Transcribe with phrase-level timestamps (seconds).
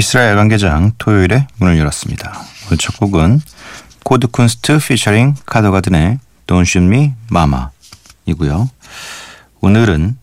[0.00, 2.32] 미쓰라 야간개장 토요일에 문을 열었습니다.
[2.66, 3.42] 오늘 첫 곡은
[4.02, 7.66] 코드 쿤스트 피처링 카더가든의 Don't Shoot Me Mama
[8.24, 8.70] 이고요.
[9.60, 10.16] 오늘은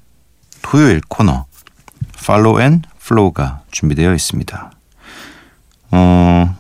[0.64, 1.46] 토요일 코너
[2.18, 4.72] Follow and Flow가 준비되어 있습니다.
[5.92, 6.58] 어,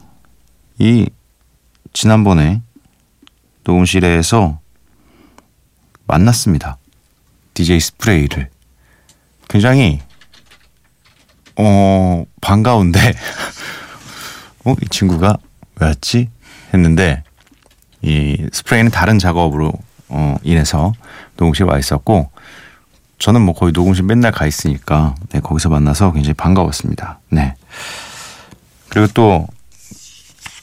[0.77, 1.09] 이
[1.93, 2.61] 지난번에
[3.63, 4.59] 녹음실에서
[6.05, 6.77] 만났습니다.
[7.55, 8.51] DJ 스프레이를
[9.49, 10.01] 굉장히
[11.55, 13.13] 어, 반가운데,
[14.63, 15.35] 어, 이 친구가
[15.81, 16.29] 왜 왔지?
[16.73, 17.23] 했는데,
[18.01, 19.73] 이 스프레이는 다른 작업으로,
[20.07, 20.93] 어, 인해서
[21.35, 22.31] 녹음실에 와 있었고,
[23.19, 27.19] 저는 뭐 거의 녹음실 맨날 가 있으니까, 네, 거기서 만나서 굉장히 반가웠습니다.
[27.31, 27.53] 네.
[28.87, 29.45] 그리고 또,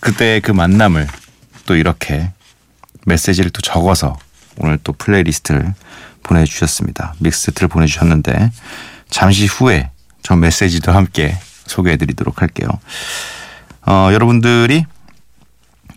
[0.00, 1.06] 그때 그 만남을
[1.66, 2.32] 또 이렇게
[3.04, 4.18] 메시지를 또 적어서
[4.56, 5.74] 오늘 또 playlist를
[6.22, 7.14] 보내주셨습니다.
[7.18, 8.52] mix set를 보내주셨는데,
[9.10, 9.90] 잠시 후에
[10.22, 12.68] 저 메시지도 함께 소개해드리도록 할게요.
[13.86, 14.84] 어, 여러분들이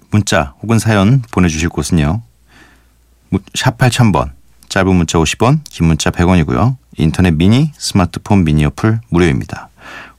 [0.10, 2.22] 문자 혹은 사연 보내주실 곳은요.
[3.54, 4.32] 샵 8000번
[4.70, 6.76] 짧은 문자 50원 긴 문자 100원이고요.
[6.98, 9.70] 인터넷 미니 스마트폰 미니 어플 무료입니다.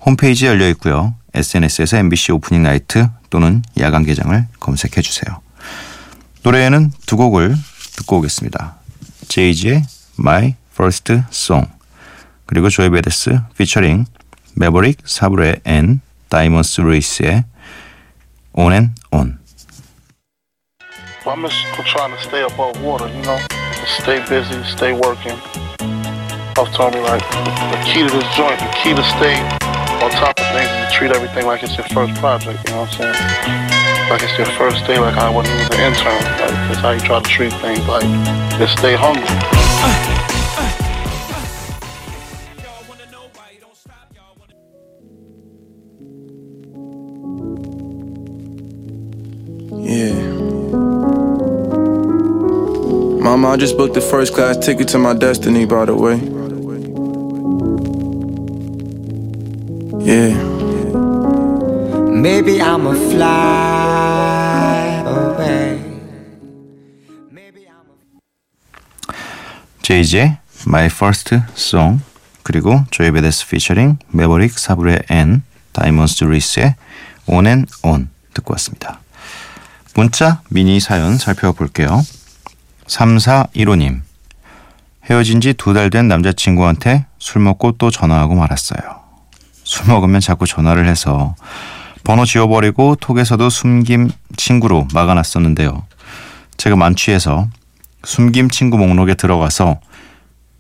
[0.01, 1.15] 홈페이지 열려 있고요.
[1.35, 5.41] SNS에서 MBC Opening Night 또는 야간 개장을 검색해 주세요.
[6.43, 7.55] 노래에는 두 곡을
[7.97, 8.77] 듣고 오겠습니다.
[9.29, 9.85] 제이지의
[10.19, 11.69] My First Song
[12.47, 14.07] 그리고 조이 베데스 피처링
[14.56, 17.46] 메버릭 사브레 앤 다이먼스 루이스의
[18.56, 19.40] On and On.
[21.26, 23.40] Well, I'm just trying to stay above water, you know,
[23.86, 25.40] stay busy, stay working.
[26.56, 27.24] I've told me like
[27.72, 29.34] the key to this joint, the key to stay
[30.04, 32.60] on top of things is to treat everything like it's your first project.
[32.68, 34.10] You know what I'm saying?
[34.10, 36.14] Like it's your first day, like I wasn't even an intern.
[36.14, 37.88] Like that's how you try to treat things.
[37.88, 38.04] Like
[38.60, 39.67] just stay hungry.
[53.29, 56.17] Mama, I just booked the first class ticket to my destiny, by the way.
[60.01, 60.33] Yeah.
[62.09, 63.29] Maybe I'ma fly
[65.05, 65.79] away.
[69.83, 72.01] 제이지의 My First Song
[72.43, 76.77] 그리고 조이 베데스 피처링 메버릭 사브레 and 다이먼스 루이스의
[77.29, 79.01] On and On 듣고 왔습니다.
[79.95, 82.01] 문자 미니 사연 살펴볼게요.
[82.89, 84.01] 3415님
[85.09, 88.81] 헤어진 지 두 달 된 남자친구한테 술 먹고 또 전화하고 말았어요.
[89.65, 91.35] 술 먹으면 자꾸 전화를 해서
[92.05, 95.85] 번호 지워버리고 톡에서도 숨김 친구로 막아놨었는데요.
[96.57, 97.49] 제가 만취해서
[98.05, 99.81] 숨김 친구 목록에 들어가서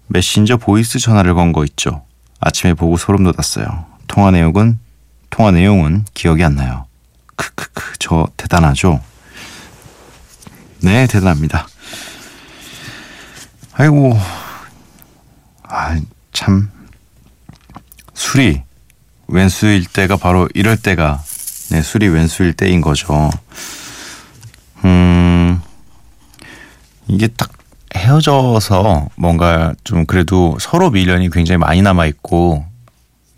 [0.09, 2.05] 메신저 voice 전화를 건 거 있죠.
[2.41, 3.87] 아침에 보고 소름 돋았어요.
[4.07, 4.79] 통화 내용은
[5.31, 6.87] 통화 내용은 기억이 안 나요.
[7.37, 9.01] 크크크 저 대단하죠.
[10.81, 11.67] 네 대단합니다.
[13.79, 14.19] 아이고
[15.65, 15.99] 아
[16.33, 16.71] 참
[18.15, 18.63] 술이
[19.27, 21.21] 왼수일 때가 바로 이럴 때가
[21.71, 23.31] 네 술이 왼수일 때인 거죠.
[24.85, 25.61] 음
[27.09, 27.51] 이게 딱
[27.97, 32.65] 헤어져서 뭔가 좀 그래도 서로 미련이 굉장히 많이 남아 있고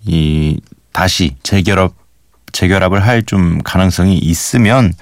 [0.05, 0.61] 이
[0.93, 1.95] 다시 재결합
[2.53, 4.93] 재결합을 할 좀 가능성이 있으면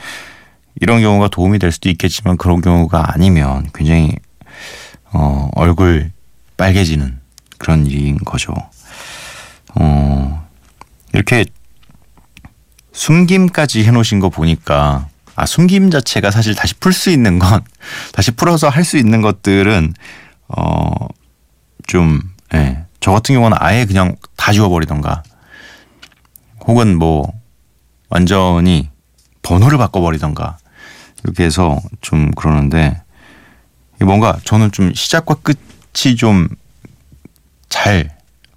[0.80, 4.12] 이런 경우가 도움이 될 수도 있겠지만 그런 경우가 아니면 굉장히
[5.12, 6.12] 어, 얼굴
[6.56, 7.20] 빨개지는
[7.58, 8.54] 그런 일인 거죠.
[9.74, 10.46] 어,
[11.12, 11.44] 이렇게
[12.92, 17.62] 숨김까지 해놓으신 거 보니까 아 숨김 자체가 사실 다시 풀 수 있는 건
[18.12, 19.94] 다시 풀어서 할 수 있는 것들은
[20.48, 22.20] 어좀
[22.54, 22.84] 예.
[23.00, 25.22] 저 같은 경우는 아예 그냥 다 지워버리던가
[26.66, 27.32] 혹은 뭐
[28.08, 28.90] 완전히
[29.42, 30.58] 번호를 바꿔버리던가
[31.22, 33.00] 이렇게 해서 좀 그러는데
[34.04, 36.48] 뭔가 저는 좀 시작과 끝이 좀
[37.68, 38.10] 잘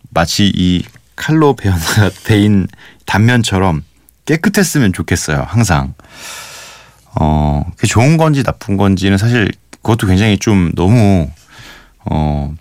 [0.09, 0.83] 마치 이
[1.15, 1.73] 칼로 베어
[2.25, 2.67] 베인
[3.05, 3.83] 단면처럼
[4.25, 5.45] 깨끗했으면 좋겠어요.
[5.47, 5.93] 항상.
[7.19, 11.29] 어, 그게 좋은 건지 나쁜 건지는 사실 그것도 굉장히 좀 너무
[12.05, 12.53] 어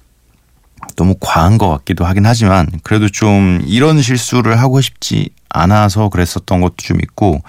[0.96, 6.76] 너무 과한 것 같기도 하긴 하지만 그래도 좀 이런 실수를 하고 싶지 않아서 그랬었던 것도
[6.78, 7.42] 좀 있고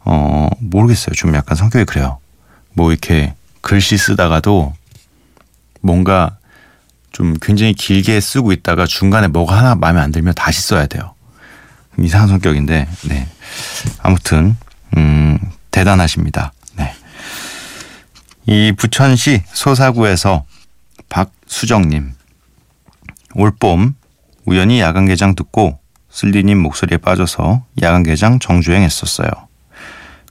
[0.00, 1.14] 어 모르겠어요.
[1.14, 2.18] 좀 약간 성격이 그래요.
[2.72, 3.34] 뭐 이렇게
[3.64, 4.74] 글씨 쓰다가도
[5.80, 6.36] 뭔가
[7.12, 11.14] 좀 굉장히 길게 쓰고 있다가 중간에 뭐가 하나 마음에 안 들면 다시 써야 돼요.
[11.98, 13.28] 이상한 성격인데, 네.
[14.02, 14.56] 아무튼,
[14.96, 15.38] 음,
[15.70, 16.52] 대단하십니다.
[16.76, 16.92] 네.
[18.46, 20.44] 이 부천시 소사구에서
[21.08, 22.12] 박수정님.
[23.34, 23.94] 올봄
[24.44, 25.78] 우연히 야간 개장 듣고
[26.10, 29.28] 슬리님 목소리에 빠져서 야간 개장 정주행했었어요.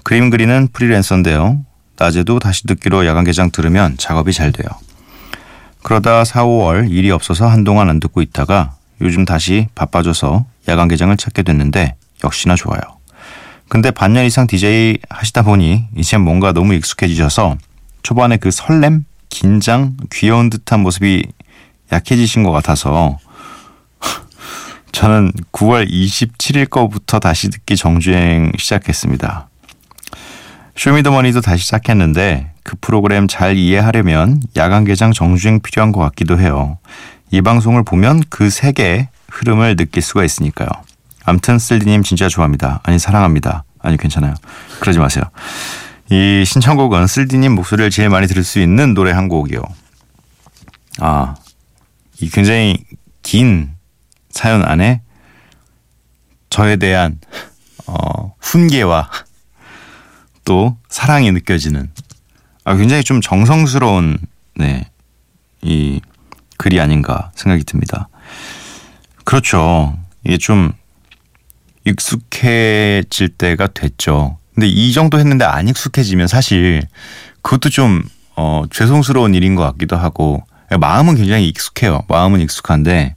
[0.03, 1.65] 그림 그리는 프리랜서인데요.
[1.97, 4.67] 낮에도 다시 듣기로 야간 개장 들으면 작업이 잘 돼요.
[5.83, 11.43] 그러다 4, 5월 일이 없어서 한동안 안 듣고 있다가 요즘 다시 바빠져서 야간 개장을 찾게
[11.43, 12.81] 됐는데 역시나 좋아요.
[13.67, 17.57] 근데 반년 이상 DJ 하시다 보니 이제 뭔가 너무 익숙해지셔서
[18.01, 21.25] 초반에 그 설렘, 긴장, 귀여운 듯한 모습이
[21.91, 23.17] 약해지신 것 같아서
[24.91, 29.49] 저는 9월 27일 거부터 다시 듣기 정주행 시작했습니다.
[30.75, 36.77] 쇼미더머니도 다시 시작했는데 그 프로그램 잘 이해하려면 야간 개장 정주행 필요한 것 같기도 해요.
[37.31, 40.67] 이 방송을 보면 그 세계의 흐름을 느낄 수가 있으니까요.
[41.25, 42.81] 암튼 쓸디님 진짜 좋아합니다.
[42.83, 43.63] 아니 사랑합니다.
[43.79, 44.33] 아니 괜찮아요.
[44.79, 45.23] 그러지 마세요.
[46.09, 49.61] 이 신청곡은 쓸디님 목소리를 제일 많이 들을 수 있는 노래 한 곡이요.
[50.99, 51.35] 아,
[52.19, 52.83] 이 굉장히
[53.21, 53.71] 긴
[54.29, 55.01] 사연 안에
[56.49, 57.19] 저에 대한
[57.87, 59.09] 어, 훈계와
[60.45, 61.89] 또 사랑이 느껴지는
[62.65, 64.17] 아, 굉장히 좀 정성스러운
[64.55, 64.89] 네,
[65.61, 65.99] 이
[66.57, 68.09] 글이 아닌가 생각이 듭니다.
[69.23, 69.97] 그렇죠.
[70.23, 70.73] 이게 좀
[71.85, 74.37] 익숙해질 때가 됐죠.
[74.53, 76.83] 근데 이 정도 했는데 안 익숙해지면 사실
[77.41, 78.03] 그것도 좀
[78.35, 80.43] 어, 죄송스러운 일인 것 같기도 하고
[80.79, 82.03] 마음은 굉장히 익숙해요.
[82.07, 83.15] 마음은 익숙한데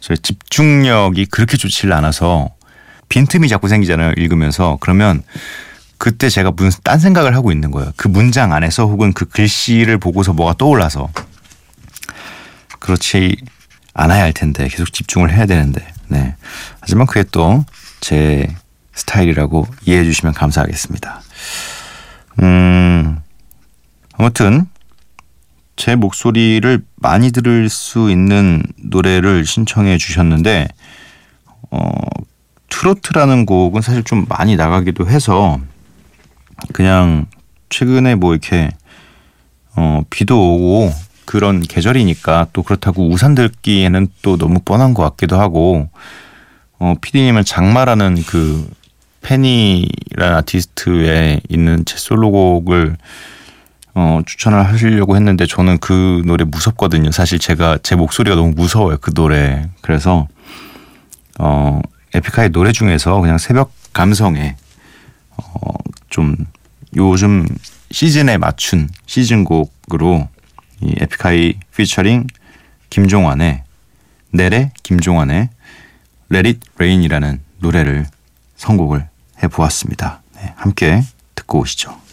[0.00, 2.50] 저 집중력이 그렇게 좋지를 않아서
[3.08, 4.14] 빈틈이 자꾸 생기잖아요.
[4.16, 5.22] 읽으면서 그러면
[6.04, 7.90] 그때 제가 무슨 딴 생각을 하고 있는 거예요.
[7.96, 11.08] 그 문장 안에서 혹은 그 글씨를 보고서 뭐가 떠올라서
[12.78, 13.36] 그렇지
[13.94, 16.36] 않아야 할 텐데 계속 집중을 해야 되는데 네
[16.80, 17.64] 하지만 그게 또
[18.04, 18.46] 제
[18.92, 21.22] 스타일이라고 이해해 주시면 감사하겠습니다.
[22.42, 23.18] 음
[24.18, 24.66] 아무튼
[25.76, 30.68] 제 목소리를 많이 들을 수 있는 노래를 신청해 주셨는데
[31.70, 31.88] 어
[32.68, 35.58] 트로트라는 곡은 사실 좀 많이 나가기도 해서
[36.72, 37.26] 그냥
[37.68, 38.70] 최근에 뭐 이렇게
[39.76, 40.92] 어 비도 오고
[41.24, 45.88] 그런 계절이니까 또 그렇다고 우산 들기에는 또 너무 뻔한 것 같기도 하고
[46.78, 48.68] 어 피디님은 장마라는 그
[49.22, 52.96] 페니라는 아티스트에 있는 제 솔로곡을
[53.94, 57.10] 어 추천을 하시려고 했는데 저는 그 노래 무섭거든요.
[57.10, 58.98] 사실 제가 제 목소리가 너무 무서워요.
[59.00, 59.68] 그 노래.
[59.80, 60.28] 그래서
[61.38, 61.80] 어
[62.12, 64.56] 에픽하이 노래 중에서 그냥 새벽 감성에
[65.36, 65.74] 어
[66.14, 66.36] 좀
[66.94, 67.44] 요즘
[67.90, 70.28] 시즌에 맞춘 시즌곡으로
[70.80, 72.28] 이 에픽하이 피처링
[72.88, 73.64] 김종환의
[74.30, 75.48] 내래 김종환의
[76.32, 78.06] Let It Rain이라는 노래를
[78.54, 79.08] 선곡을
[79.42, 80.22] 해보았습니다.
[80.36, 81.02] 네, 함께
[81.34, 82.03] 듣고 오시죠.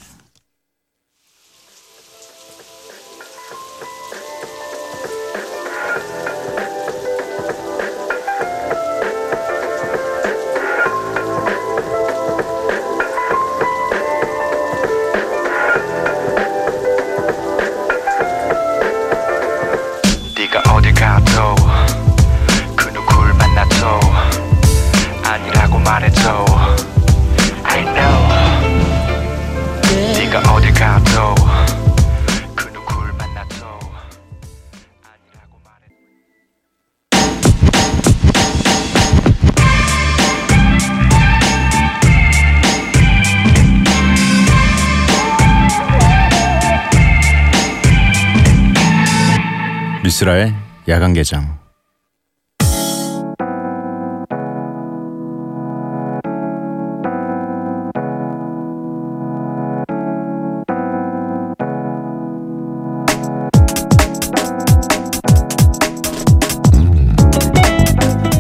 [50.22, 50.54] 미스라의
[50.88, 51.58] 야간 개장.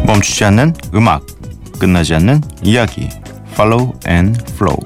[0.05, 1.25] 멈추지 않는 음악
[1.79, 3.09] 끝나지 않는 이야기.
[3.53, 4.77] Follow and Flow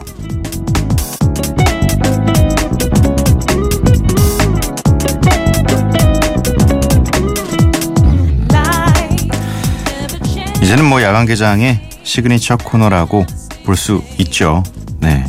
[10.65, 13.25] 이제는 뭐 야간 개장의 시그니처 코너라고
[13.65, 14.63] 볼 수 있죠.
[14.99, 15.23] 네.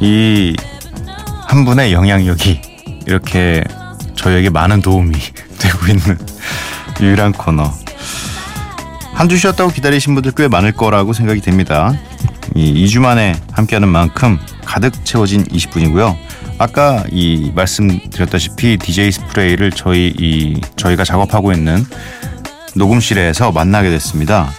[0.00, 0.54] 이
[1.46, 2.60] 한 분의 영향력이
[3.06, 3.64] 이렇게
[4.14, 5.12] 저에게 많은 도움이
[5.58, 6.18] 되고 있는
[7.00, 7.72] 유일한 코너.
[9.14, 11.92] 한 주 쉬었다고 기다리신 분들 꽤 많을 거라고 생각이 됩니다.
[12.54, 16.14] 이 2주 만에 함께하는 만큼 가득 채워진 20분이고요.
[16.58, 21.84] 아까 이 말씀드렸다시피 DJ 스프레이를 저희 이 저희가 작업하고 있는
[22.78, 24.50] 녹음실에서 만나게 됐습니다.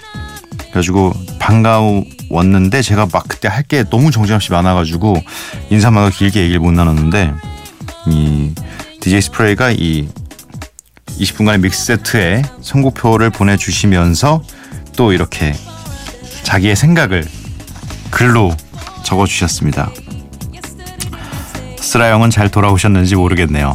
[0.59, 5.21] 그래가지고 반가웠는데 제가 막 그때 할 게 너무 정신없이 많아가지고
[5.69, 7.33] 인사만 길게 얘기를 못 나눴는데
[8.07, 8.53] 이
[8.99, 10.07] DJ 스프레이가 이
[11.19, 14.41] 20분간의 믹스 세트에 선곡표를 보내주시면서
[14.95, 15.53] 또 이렇게
[16.43, 17.25] 자기의 생각을
[18.09, 18.55] 글로
[19.03, 19.91] 적어주셨습니다.
[21.77, 23.73] 스라 형은 잘 돌아오셨는지 모르겠네요.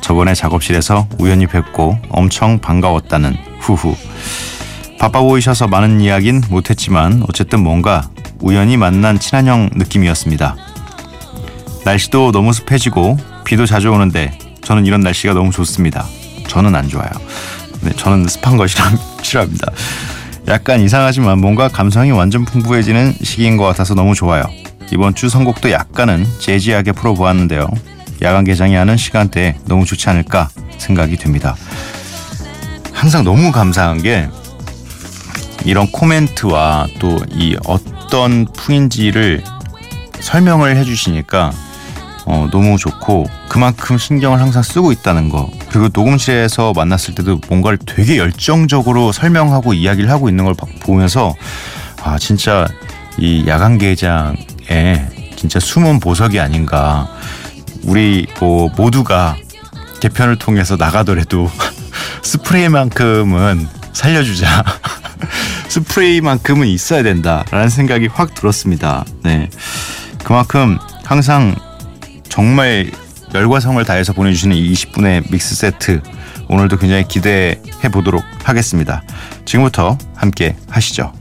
[0.00, 3.36] 저번에 작업실에서 우연히 뵙고 엄청 반가웠다는
[3.66, 3.96] 후후.
[4.98, 8.08] 바빠 보이셔서 많은 이야긴 못했지만 어쨌든 뭔가
[8.40, 10.56] 우연히 만난 친한 형 느낌이었습니다.
[11.84, 16.06] 날씨도 너무 습해지고 비도 자주 오는데 저는 이런 날씨가 너무 좋습니다.
[16.48, 17.10] 저는 안 좋아요.
[17.80, 18.84] 네, 저는 습한 거 싫어,
[19.22, 19.72] 싫어합니다.
[20.48, 24.44] 약간 이상하지만 뭔가 감성이 완전 풍부해지는 시기인 것 같아서 너무 좋아요.
[24.92, 27.68] 이번 주 선곡도 약간은 재지하게 풀어보았는데요.
[28.22, 31.56] 야간 개장이 하는 시간대에 너무 좋지 않을까 생각이 듭니다.
[32.96, 34.28] 항상 너무 감사한 게
[35.64, 39.42] 이런 코멘트와 또 이 어떤 풍인지를
[40.20, 41.52] 설명을 해주시니까
[42.24, 45.48] 어, 너무 좋고 그만큼 신경을 항상 쓰고 있다는 거.
[45.70, 51.34] 그리고 녹음실에서 만났을 때도 뭔가를 되게 열정적으로 설명하고 이야기를 하고 있는 걸 보면서
[52.02, 52.66] 아 진짜
[53.18, 57.08] 이 야간 개장에 진짜 숨은 보석이 아닌가.
[57.84, 59.36] 우리 뭐 모두가
[60.00, 61.48] 개편을 통해서 나가더라도
[62.22, 64.64] 스프레이만큼은 살려주자
[65.68, 69.04] 스프레이만큼은 있어야 된다라는 생각이 확 들었습니다.
[69.22, 69.50] 네.
[70.24, 71.54] 그만큼 항상
[72.28, 72.90] 정말
[73.34, 76.02] 열과 성을 다해서 보내주시는 이 20분의 믹스 세트
[76.48, 79.02] 오늘도 굉장히 기대해 보도록 하겠습니다.
[79.44, 81.12] 지금부터 함께 하시죠.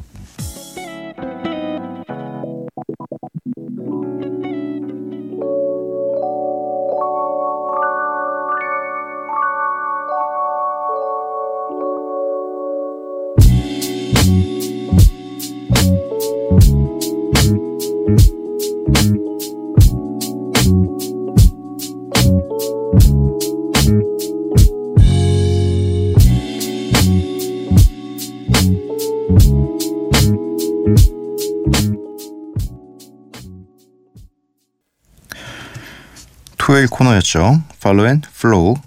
[37.36, 37.62] 코너였죠.
[37.76, 38.82] Follow and Flow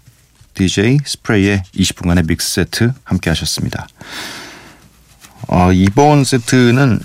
[0.55, 3.87] DJ 스프레이의 20분간의 믹스 세트 함께 하셨습니다.
[5.49, 6.99] 어, 이번 세트는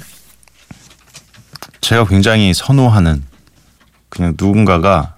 [1.82, 3.22] 제가 굉장히 선호하는
[4.10, 5.18] 그냥 누군가가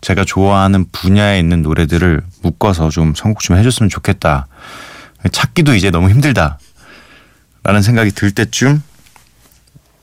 [0.00, 4.48] 제가 좋아하는 분야에 있는 노래들을 묶어서 좀 선곡 좀 해줬으면 좋겠다.
[5.32, 6.58] 찾기도 이제 너무 힘들다.
[7.62, 8.82] 라는 생각이 들 때쯤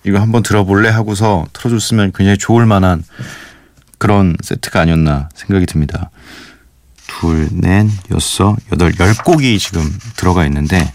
[0.05, 3.03] 이거 한번 들어볼래 하고서 틀어줬으면 굉장히 좋을 만한
[3.97, 6.09] 그런 세트가 아니었나 생각이 듭니다.
[7.07, 10.93] 둘, 넷, 여섯, 여덟, 열 곡이 지금 들어가 있는데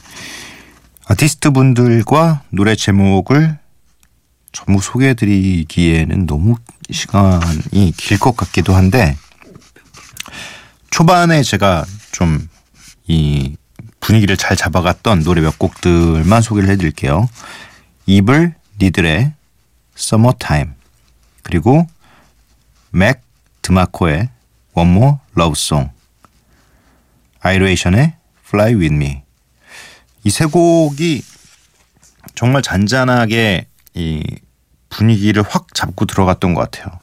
[1.06, 3.58] 아티스트 분들과 노래 제목을
[4.52, 6.56] 전부 소개해드리기에는 너무
[6.90, 9.16] 시간이 길 것 같기도 한데
[10.90, 12.52] 초반에 제가 좀
[13.06, 13.56] 이
[14.00, 17.28] 분위기를 잘 잡아갔던 노래 몇 곡들만 소개를 해드릴게요.
[18.06, 19.32] 이블 니들의
[19.96, 20.72] Summertime
[21.42, 21.86] 그리고
[22.92, 23.22] 맥
[23.62, 24.28] 드마코의
[24.74, 25.90] One More Love Song,
[27.40, 28.14] 아이레이션의
[28.46, 29.22] Fly With Me
[30.24, 31.22] 이 세 곡이
[32.34, 34.22] 정말 잔잔하게 이
[34.88, 36.98] 분위기를 확 잡고 들어갔던 것 같아요.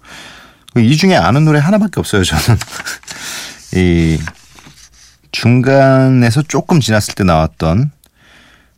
[0.77, 2.24] 이 중에 아는 노래 하나밖에 없어요.
[2.24, 2.58] 저는
[3.75, 4.19] 이
[5.31, 7.91] 중간에서 조금 지났을 때 나왔던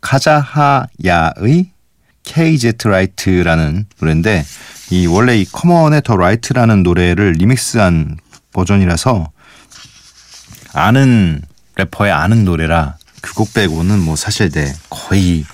[0.01, 1.71] 카자하야의
[2.23, 4.45] KZ Light라는 노래인데
[4.91, 8.17] 이 원래 이 커먼의 The Light라는 노래를 리믹스한
[8.53, 9.31] 버전이라서
[10.73, 11.41] 아는
[11.75, 15.45] 래퍼의 아는 노래라 그 곡 빼고는 뭐 사실 네 거의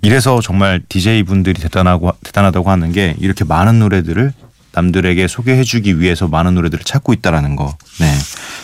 [0.00, 4.32] 이래서 정말 DJ 분들이 대단하고 대단하다고 하는 게 이렇게 많은 노래들을
[4.72, 7.76] 남들에게 소개해주기 위해서 많은 노래들을 찾고 있다라는 거.
[7.98, 8.14] 네,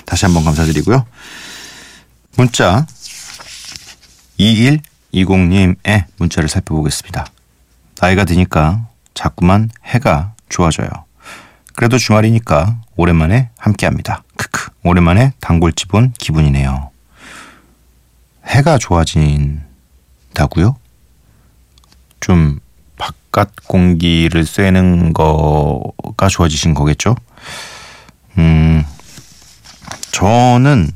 [0.05, 1.05] 다시 한번 감사드리고요.
[2.37, 2.87] 문자
[5.15, 7.27] 2120님의 문자를 살펴보겠습니다.
[8.01, 10.89] 나이가 드니까 자꾸만 해가 좋아져요.
[11.75, 14.23] 그래도 주말이니까 오랜만에 함께합니다.
[14.37, 14.71] 크크.
[14.85, 16.91] 오랜만에 단골집 온 기분이네요.
[18.47, 19.63] 해가 좋아진다는
[20.35, 20.77] 좋아지신다고요?
[22.21, 22.59] 좀
[22.99, 27.17] 바깥 공기를 쐬는 거가 좋아지신 거겠죠?
[28.39, 28.85] 음,
[30.13, 30.91] 저는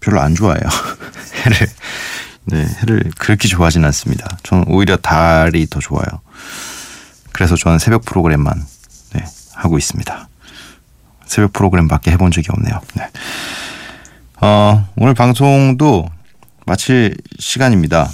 [0.00, 0.62] 별로 안 좋아해요.
[1.44, 1.68] 해를.
[2.46, 4.36] 네, 해를 그렇게 좋아하진 않습니다.
[4.42, 6.04] 저는 오히려 달이 더 좋아요.
[7.32, 8.64] 그래서 저는 새벽 프로그램만
[9.14, 9.24] 네,
[9.54, 10.28] 하고 있습니다.
[11.26, 12.80] 새벽 프로그램밖에 해본 적이 없네요.
[12.94, 13.08] 네.
[14.40, 16.08] 어, 오늘 방송도
[16.66, 18.10] 마칠 시간입니다.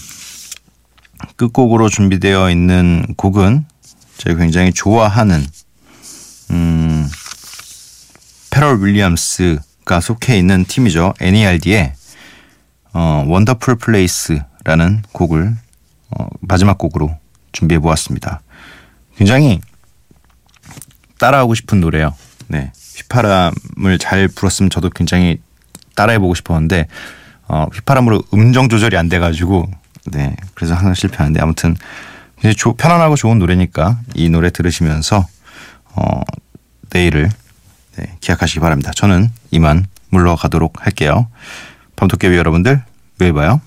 [1.37, 3.67] 끝곡으로 준비되어 있는 곡은
[4.17, 5.45] 제가 굉장히 좋아하는
[6.51, 7.09] 음,
[8.51, 11.15] 페럴 윌리엄스가 속해 있는 팀이죠.
[11.21, 11.95] NERD의
[12.93, 15.55] 어, Wonderful Place라는 곡을
[16.11, 17.17] 어, 마지막 곡으로
[17.53, 18.41] 준비해 보았습니다.
[19.17, 19.61] 굉장히
[21.19, 22.15] 따라하고 싶은 노래요.
[22.49, 22.73] 네.
[22.97, 25.39] 휘파람을 잘 불었으면 저도 굉장히
[25.95, 26.87] 따라해 보고 싶었는데
[27.49, 29.69] 어, 휘파람으로 음정 조절이 안 돼 가지고
[30.13, 31.77] 네 그래서 항상 실패하는데 아무튼
[32.37, 35.27] 굉장히 조, 편안하고 좋은 노래니까 이 노래 들으시면서
[35.95, 36.21] 어,
[36.93, 37.29] 내일을
[37.97, 38.93] 네, 기약하시기 바랍니다.
[38.95, 41.29] 저는 이만 물러가도록 할게요.
[42.01, 42.83] 밤도깨비 여러분들
[43.19, 43.61] 내일 봐요.